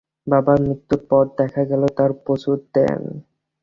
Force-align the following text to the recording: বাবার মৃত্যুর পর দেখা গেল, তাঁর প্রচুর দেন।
বাবার 0.27 0.57
মৃত্যুর 0.65 1.01
পর 1.09 1.23
দেখা 1.39 1.63
গেল, 1.71 1.83
তাঁর 1.97 2.11
প্রচুর 2.23 2.57
দেন। 2.75 3.01